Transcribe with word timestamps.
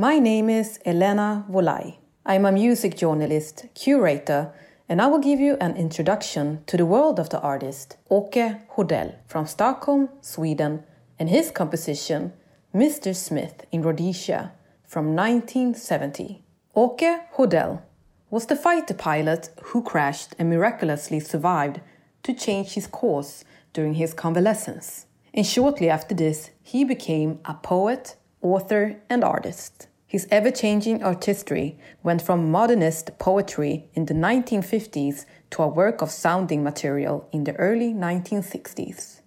My 0.00 0.18
name 0.18 0.48
is 0.48 0.80
Elena 0.86 1.44
Wolay. 1.46 1.98
I'm 2.24 2.46
a 2.46 2.52
music 2.52 2.96
journalist, 2.96 3.66
curator, 3.74 4.50
and 4.88 5.02
I 5.02 5.06
will 5.08 5.18
give 5.18 5.38
you 5.38 5.58
an 5.60 5.76
introduction 5.76 6.64
to 6.68 6.78
the 6.78 6.86
world 6.86 7.20
of 7.20 7.28
the 7.28 7.38
artist 7.42 7.98
Åke 8.10 8.62
Hodell 8.76 9.16
from 9.26 9.44
Stockholm, 9.46 10.08
Sweden, 10.22 10.84
and 11.18 11.28
his 11.28 11.50
composition 11.50 12.32
Mr. 12.74 13.14
Smith 13.14 13.66
in 13.70 13.82
Rhodesia 13.82 14.52
from 14.86 15.14
1970. 15.14 16.44
Åke 16.74 17.26
Hodell 17.36 17.82
was 18.30 18.46
the 18.46 18.56
fighter 18.56 18.94
pilot 18.94 19.50
who 19.64 19.82
crashed 19.82 20.34
and 20.38 20.48
miraculously 20.48 21.20
survived 21.20 21.82
to 22.22 22.32
change 22.32 22.72
his 22.72 22.86
course 22.86 23.44
during 23.74 23.92
his 23.92 24.14
convalescence. 24.14 25.04
And 25.34 25.44
shortly 25.44 25.90
after 25.90 26.14
this, 26.14 26.52
he 26.62 26.84
became 26.84 27.40
a 27.44 27.52
poet, 27.52 28.16
author, 28.40 28.96
and 29.10 29.22
artist. 29.22 29.88
His 30.10 30.26
ever 30.28 30.50
changing 30.50 31.04
artistry 31.04 31.78
went 32.02 32.20
from 32.20 32.50
modernist 32.50 33.16
poetry 33.20 33.88
in 33.94 34.06
the 34.06 34.14
1950s 34.14 35.24
to 35.50 35.62
a 35.62 35.68
work 35.68 36.02
of 36.02 36.10
sounding 36.10 36.64
material 36.64 37.28
in 37.30 37.44
the 37.44 37.54
early 37.54 37.94
1960s. 37.94 39.20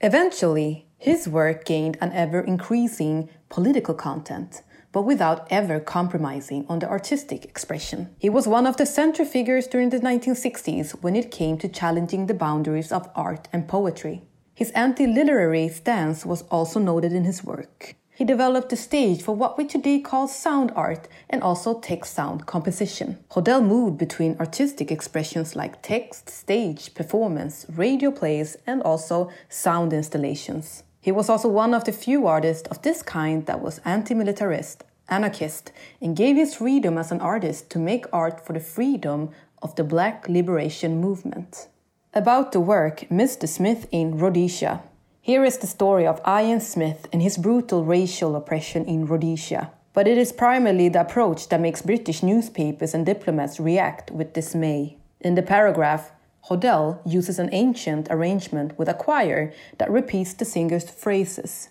Eventually, 0.00 0.86
his 0.96 1.28
work 1.28 1.66
gained 1.66 1.98
an 2.00 2.12
ever 2.12 2.40
increasing 2.40 3.28
political 3.50 3.92
content, 3.92 4.62
but 4.90 5.02
without 5.02 5.46
ever 5.52 5.78
compromising 5.78 6.64
on 6.66 6.78
the 6.78 6.88
artistic 6.88 7.44
expression. 7.44 8.08
He 8.18 8.30
was 8.30 8.48
one 8.48 8.66
of 8.66 8.78
the 8.78 8.86
central 8.86 9.28
figures 9.28 9.66
during 9.66 9.90
the 9.90 10.00
1960s 10.00 10.92
when 11.02 11.14
it 11.14 11.30
came 11.30 11.58
to 11.58 11.68
challenging 11.68 12.24
the 12.24 12.32
boundaries 12.32 12.90
of 12.90 13.10
art 13.14 13.48
and 13.52 13.68
poetry. 13.68 14.22
His 14.54 14.70
anti 14.70 15.06
literary 15.06 15.68
stance 15.68 16.24
was 16.24 16.40
also 16.50 16.80
noted 16.80 17.12
in 17.12 17.24
his 17.24 17.44
work. 17.44 17.96
He 18.14 18.24
developed 18.24 18.68
the 18.68 18.76
stage 18.76 19.22
for 19.22 19.34
what 19.34 19.56
we 19.56 19.64
today 19.64 19.98
call 19.98 20.28
sound 20.28 20.70
art 20.76 21.08
and 21.30 21.42
also 21.42 21.80
text 21.80 22.14
sound 22.14 22.44
composition. 22.44 23.18
Hodell 23.30 23.64
moved 23.64 23.96
between 23.96 24.36
artistic 24.38 24.92
expressions 24.92 25.56
like 25.56 25.80
text, 25.80 26.28
stage, 26.28 26.92
performance, 26.94 27.64
radio 27.74 28.10
plays, 28.10 28.56
and 28.66 28.82
also 28.82 29.30
sound 29.48 29.94
installations. 29.94 30.82
He 31.00 31.10
was 31.10 31.30
also 31.30 31.48
one 31.48 31.72
of 31.72 31.84
the 31.84 31.92
few 31.92 32.26
artists 32.26 32.68
of 32.68 32.82
this 32.82 33.02
kind 33.02 33.46
that 33.46 33.62
was 33.62 33.80
anti 33.84 34.14
militarist, 34.14 34.84
anarchist, 35.08 35.72
and 36.00 36.14
gave 36.14 36.36
his 36.36 36.54
freedom 36.54 36.98
as 36.98 37.12
an 37.12 37.20
artist 37.20 37.70
to 37.70 37.78
make 37.78 38.04
art 38.12 38.44
for 38.44 38.52
the 38.52 38.60
freedom 38.60 39.30
of 39.62 39.74
the 39.76 39.84
Black 39.84 40.28
liberation 40.28 41.00
movement. 41.00 41.68
About 42.12 42.52
the 42.52 42.60
work 42.60 43.00
Mr. 43.10 43.48
Smith 43.48 43.88
in 43.90 44.18
Rhodesia. 44.18 44.82
Here 45.24 45.44
is 45.44 45.58
the 45.58 45.68
story 45.68 46.04
of 46.04 46.20
Ian 46.26 46.58
Smith 46.58 47.06
and 47.12 47.22
his 47.22 47.38
brutal 47.38 47.84
racial 47.84 48.34
oppression 48.34 48.84
in 48.86 49.06
Rhodesia. 49.06 49.70
But 49.92 50.08
it 50.08 50.18
is 50.18 50.32
primarily 50.32 50.88
the 50.88 51.02
approach 51.02 51.48
that 51.48 51.60
makes 51.60 51.80
British 51.80 52.24
newspapers 52.24 52.92
and 52.92 53.06
diplomats 53.06 53.60
react 53.60 54.10
with 54.10 54.32
dismay. 54.32 54.96
In 55.20 55.36
the 55.36 55.42
paragraph, 55.42 56.10
Hodell 56.48 56.98
uses 57.06 57.38
an 57.38 57.50
ancient 57.52 58.08
arrangement 58.10 58.76
with 58.76 58.88
a 58.88 58.94
choir 58.94 59.52
that 59.78 59.92
repeats 59.92 60.34
the 60.34 60.44
singer's 60.44 60.90
phrases. 60.90 61.68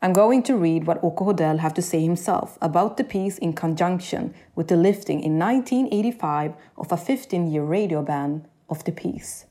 I'm 0.00 0.12
going 0.12 0.44
to 0.44 0.56
read 0.56 0.86
what 0.86 1.02
Hodell 1.02 1.58
have 1.58 1.74
to 1.74 1.82
say 1.82 2.04
himself 2.04 2.56
about 2.62 2.98
the 2.98 3.04
piece 3.04 3.36
in 3.38 3.52
conjunction 3.52 4.32
with 4.54 4.68
the 4.68 4.76
lifting 4.76 5.24
in 5.24 5.40
1985 5.40 6.54
of 6.78 6.92
a 6.92 6.96
15-year 6.96 7.64
radio 7.64 8.00
ban 8.00 8.46
of 8.70 8.84
the 8.84 8.92
piece. 8.92 9.46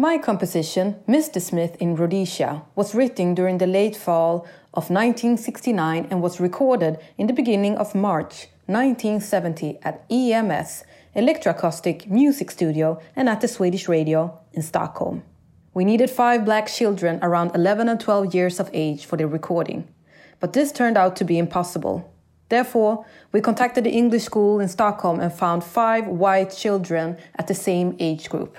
My 0.00 0.16
composition, 0.16 0.94
Mr. 1.08 1.42
Smith 1.42 1.74
in 1.80 1.96
Rhodesia, 1.96 2.62
was 2.76 2.94
written 2.94 3.34
during 3.34 3.58
the 3.58 3.66
late 3.66 3.96
fall 3.96 4.46
of 4.72 4.90
1969 4.90 6.06
and 6.08 6.22
was 6.22 6.38
recorded 6.38 7.00
in 7.16 7.26
the 7.26 7.32
beginning 7.32 7.76
of 7.76 7.96
March 7.96 8.46
1970 8.66 9.80
at 9.82 10.04
EMS, 10.08 10.84
Electroacoustic 11.16 12.06
Music 12.06 12.52
Studio, 12.52 13.00
and 13.16 13.28
at 13.28 13.40
the 13.40 13.48
Swedish 13.48 13.88
Radio 13.88 14.38
in 14.52 14.62
Stockholm. 14.62 15.24
We 15.74 15.84
needed 15.84 16.10
five 16.10 16.44
black 16.44 16.68
children 16.68 17.18
around 17.20 17.56
11 17.56 17.88
and 17.88 17.98
12 17.98 18.32
years 18.32 18.60
of 18.60 18.70
age 18.72 19.04
for 19.04 19.16
the 19.16 19.26
recording, 19.26 19.92
but 20.38 20.52
this 20.52 20.70
turned 20.70 20.96
out 20.96 21.16
to 21.16 21.24
be 21.24 21.38
impossible. 21.38 22.08
Therefore, 22.50 23.04
we 23.32 23.40
contacted 23.40 23.82
the 23.82 23.90
English 23.90 24.22
school 24.22 24.60
in 24.60 24.68
Stockholm 24.68 25.18
and 25.18 25.32
found 25.32 25.64
five 25.64 26.06
white 26.06 26.54
children 26.56 27.16
at 27.34 27.48
the 27.48 27.54
same 27.54 27.96
age 27.98 28.28
group. 28.28 28.56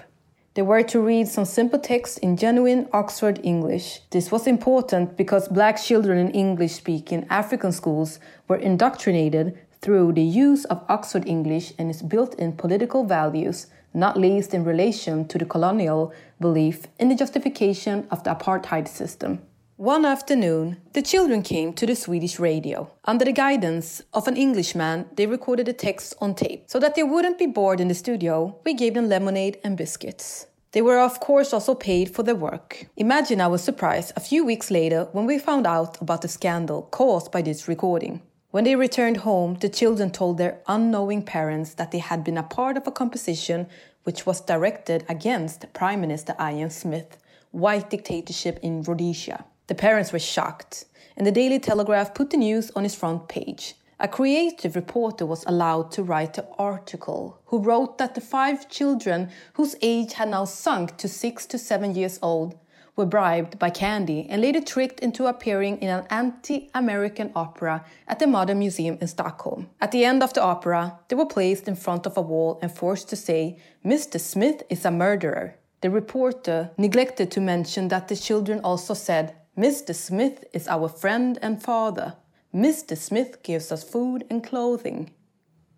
They 0.55 0.63
were 0.63 0.81
to 0.83 0.99
read 0.99 1.27
some 1.27 1.45
simple 1.45 1.77
text 1.77 2.17
in 2.19 2.35
genuine 2.35 2.87
Oxford 2.91 3.39
English. 3.43 4.01
This 4.09 4.31
was 4.31 4.47
important 4.47 5.15
because 5.15 5.47
black 5.47 5.79
children 5.79 6.17
in 6.17 6.31
English 6.31 6.73
speaking 6.73 7.27
African 7.29 7.71
schools 7.71 8.19
were 8.47 8.57
indoctrinated 8.57 9.57
through 9.81 10.13
the 10.13 10.23
use 10.23 10.65
of 10.65 10.83
Oxford 10.89 11.27
English 11.27 11.73
and 11.77 11.89
its 11.91 12.01
built 12.01 12.33
in 12.35 12.53
political 12.53 13.05
values, 13.05 13.67
not 13.93 14.17
least 14.17 14.53
in 14.55 14.63
relation 14.63 15.27
to 15.27 15.37
the 15.37 15.45
colonial 15.45 16.11
belief 16.41 16.87
in 16.97 17.09
the 17.09 17.15
justification 17.15 18.07
of 18.09 18.23
the 18.23 18.33
apartheid 18.33 18.87
system. 18.87 19.41
One 19.79 20.03
afternoon, 20.03 20.75
the 20.91 21.01
children 21.01 21.41
came 21.41 21.71
to 21.75 21.85
the 21.85 21.95
Swedish 21.95 22.37
radio. 22.37 22.91
Under 23.05 23.23
the 23.23 23.31
guidance 23.31 24.01
of 24.13 24.27
an 24.27 24.35
Englishman, 24.35 25.05
they 25.15 25.25
recorded 25.25 25.67
the 25.67 25.71
text 25.73 26.15
on 26.19 26.35
tape. 26.35 26.65
So 26.67 26.79
that 26.79 26.95
they 26.95 27.03
wouldn't 27.03 27.39
be 27.39 27.45
bored 27.45 27.79
in 27.79 27.87
the 27.87 27.93
studio, 27.93 28.59
we 28.65 28.73
gave 28.73 28.93
them 28.93 29.07
lemonade 29.07 29.57
and 29.63 29.77
biscuits. 29.77 30.47
They 30.73 30.81
were, 30.81 30.99
of 30.99 31.21
course, 31.21 31.53
also 31.53 31.75
paid 31.75 32.13
for 32.13 32.23
their 32.23 32.35
work. 32.35 32.87
Imagine 32.97 33.39
our 33.39 33.57
surprise 33.57 34.11
a 34.17 34.19
few 34.19 34.43
weeks 34.43 34.69
later 34.69 35.07
when 35.13 35.25
we 35.25 35.39
found 35.39 35.65
out 35.65 36.01
about 36.01 36.23
the 36.23 36.27
scandal 36.27 36.81
caused 36.91 37.31
by 37.31 37.41
this 37.41 37.69
recording. 37.69 38.21
When 38.51 38.65
they 38.65 38.75
returned 38.75 39.23
home, 39.23 39.59
the 39.61 39.69
children 39.69 40.11
told 40.11 40.39
their 40.39 40.59
unknowing 40.67 41.23
parents 41.23 41.75
that 41.75 41.91
they 41.91 41.99
had 41.99 42.25
been 42.25 42.37
a 42.37 42.43
part 42.43 42.75
of 42.75 42.85
a 42.85 42.91
composition 42.91 43.65
which 44.03 44.25
was 44.25 44.41
directed 44.41 45.05
against 45.07 45.71
Prime 45.71 46.01
Minister 46.01 46.35
Ian 46.37 46.69
Smith, 46.69 47.17
white 47.51 47.89
dictatorship 47.89 48.59
in 48.61 48.83
Rhodesia. 48.83 49.45
The 49.69 49.75
parents 49.75 50.11
were 50.11 50.17
shocked, 50.17 50.85
and 51.15 51.27
the 51.27 51.31
Daily 51.31 51.59
Telegraph 51.59 52.15
put 52.15 52.31
the 52.31 52.37
news 52.37 52.71
on 52.75 52.85
its 52.85 52.95
front 52.95 53.27
page. 53.27 53.75
A 53.99 54.07
creative 54.07 54.75
reporter 54.75 55.27
was 55.27 55.45
allowed 55.45 55.91
to 55.91 56.01
write 56.01 56.33
the 56.33 56.47
article, 56.57 57.39
who 57.45 57.59
wrote 57.59 57.99
that 57.99 58.15
the 58.15 58.21
five 58.21 58.67
children, 58.67 59.29
whose 59.53 59.75
age 59.83 60.13
had 60.13 60.29
now 60.29 60.45
sunk 60.45 60.97
to 60.97 61.07
six 61.07 61.45
to 61.45 61.59
seven 61.59 61.93
years 61.93 62.17
old, 62.23 62.57
were 62.95 63.05
bribed 63.05 63.59
by 63.59 63.69
candy 63.69 64.25
and 64.27 64.41
later 64.41 64.59
tricked 64.59 65.01
into 65.01 65.27
appearing 65.27 65.77
in 65.83 65.89
an 65.89 66.07
anti 66.09 66.71
American 66.73 67.31
opera 67.35 67.85
at 68.07 68.17
the 68.17 68.25
Modern 68.25 68.57
Museum 68.57 68.97
in 68.99 69.07
Stockholm. 69.07 69.69
At 69.79 69.91
the 69.91 70.03
end 70.03 70.23
of 70.23 70.33
the 70.33 70.41
opera, 70.41 70.97
they 71.09 71.15
were 71.15 71.27
placed 71.27 71.67
in 71.67 71.75
front 71.75 72.07
of 72.07 72.17
a 72.17 72.21
wall 72.21 72.57
and 72.63 72.71
forced 72.71 73.07
to 73.09 73.15
say, 73.15 73.59
Mr. 73.85 74.19
Smith 74.19 74.63
is 74.67 74.83
a 74.83 74.89
murderer. 74.89 75.59
The 75.81 75.91
reporter 75.91 76.71
neglected 76.75 77.29
to 77.31 77.39
mention 77.39 77.89
that 77.89 78.07
the 78.07 78.15
children 78.15 78.61
also 78.63 78.95
said, 78.95 79.35
Mr. 79.57 79.93
Smith 79.93 80.45
is 80.53 80.67
our 80.67 80.87
friend 80.87 81.37
and 81.41 81.61
father. 81.61 82.15
Mr. 82.53 82.97
Smith 82.97 83.43
gives 83.43 83.71
us 83.71 83.83
food 83.83 84.25
and 84.29 84.43
clothing. 84.43 85.11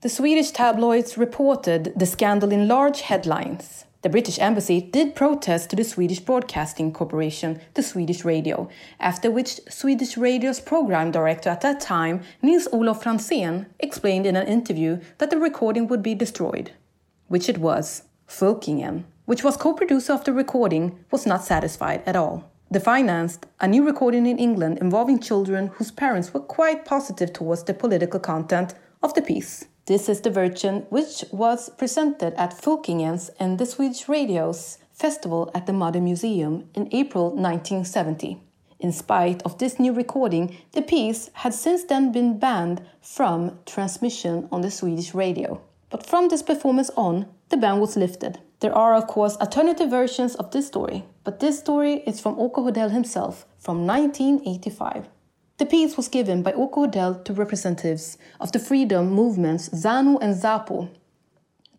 The 0.01 0.09
Swedish 0.09 0.51
tabloids 0.51 1.17
reported 1.17 1.93
the 1.95 2.05
scandal 2.05 2.51
in 2.51 2.67
large 2.67 3.01
headlines. 3.01 3.85
The 4.01 4.09
British 4.09 4.39
embassy 4.39 4.81
did 4.81 5.13
protest 5.13 5.69
to 5.69 5.75
the 5.75 5.83
Swedish 5.83 6.19
Broadcasting 6.19 6.91
Corporation, 6.91 7.61
the 7.75 7.83
Swedish 7.83 8.25
Radio, 8.25 8.67
after 8.99 9.29
which 9.29 9.59
Swedish 9.69 10.17
Radio's 10.17 10.59
program 10.59 11.11
director 11.11 11.49
at 11.49 11.61
that 11.61 11.79
time, 11.79 12.23
Nils 12.41 12.67
Olof 12.71 13.03
Franzén, 13.03 13.67
explained 13.79 14.25
in 14.25 14.35
an 14.35 14.47
interview 14.47 14.99
that 15.19 15.29
the 15.29 15.37
recording 15.37 15.87
would 15.87 16.01
be 16.01 16.15
destroyed. 16.15 16.71
Which 17.27 17.47
it 17.47 17.59
was. 17.59 18.03
Fylkingen, 18.27 19.03
which 19.25 19.43
was 19.43 19.55
co-producer 19.55 20.13
of 20.13 20.23
the 20.23 20.33
recording, 20.33 21.03
was 21.11 21.27
not 21.27 21.43
satisfied 21.43 22.01
at 22.07 22.15
all. 22.15 22.50
They 22.71 22.79
financed 22.79 23.47
a 23.59 23.67
new 23.67 23.85
recording 23.85 24.25
in 24.25 24.39
England 24.39 24.77
involving 24.79 25.19
children 25.19 25.67
whose 25.73 25.91
parents 25.91 26.33
were 26.33 26.39
quite 26.39 26.85
positive 26.85 27.33
towards 27.33 27.65
the 27.65 27.73
political 27.73 28.17
content 28.21 28.75
of 29.03 29.13
the 29.13 29.21
piece. 29.21 29.65
This 29.87 30.07
is 30.07 30.21
the 30.21 30.29
version 30.29 30.85
which 30.89 31.25
was 31.31 31.67
presented 31.67 32.33
at 32.35 32.53
Fylkingen's 32.53 33.29
and 33.41 33.59
the 33.59 33.65
Swedish 33.65 34.07
Radio's 34.07 34.77
festival 34.93 35.51
at 35.53 35.65
the 35.65 35.73
Modern 35.73 36.05
Museum 36.05 36.69
in 36.73 36.87
April 36.93 37.31
1970. 37.31 38.39
In 38.79 38.93
spite 38.93 39.43
of 39.43 39.57
this 39.57 39.77
new 39.77 39.91
recording, 39.91 40.55
the 40.71 40.81
piece 40.81 41.29
had 41.33 41.53
since 41.53 41.83
then 41.83 42.13
been 42.13 42.39
banned 42.39 42.81
from 43.01 43.59
transmission 43.65 44.47
on 44.49 44.61
the 44.61 44.71
Swedish 44.71 45.13
radio. 45.13 45.59
But 45.89 46.05
from 46.05 46.29
this 46.29 46.41
performance 46.41 46.89
on, 46.95 47.25
the 47.49 47.57
ban 47.57 47.81
was 47.81 47.97
lifted. 47.97 48.39
There 48.61 48.77
are, 48.77 48.93
of 48.93 49.07
course, 49.07 49.37
alternative 49.37 49.89
versions 49.89 50.35
of 50.35 50.51
this 50.51 50.67
story, 50.67 51.03
but 51.23 51.39
this 51.39 51.57
story 51.57 52.03
is 52.05 52.19
from 52.19 52.35
Åke 52.35 52.57
Hodell 52.57 52.91
himself 52.91 53.47
from 53.57 53.87
1985. 53.87 55.09
The 55.57 55.65
piece 55.65 55.97
was 55.97 56.07
given 56.07 56.43
by 56.43 56.51
Åke 56.51 56.75
Hodell 56.75 57.23
to 57.25 57.33
representatives 57.33 58.19
of 58.39 58.51
the 58.51 58.59
freedom 58.59 59.09
movements 59.09 59.69
ZANU 59.69 60.19
and 60.21 60.35
ZAPU 60.35 60.89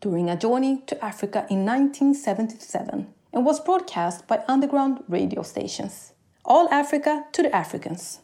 during 0.01 0.29
a 0.29 0.37
journey 0.37 0.83
to 0.89 1.05
Africa 1.05 1.47
in 1.49 1.65
1977 1.65 3.07
and 3.33 3.45
was 3.47 3.61
broadcast 3.61 4.27
by 4.27 4.43
underground 4.49 5.05
radio 5.09 5.43
stations. 5.43 6.15
All 6.45 6.69
Africa 6.71 7.27
to 7.31 7.43
the 7.43 7.55
Africans. 7.55 8.19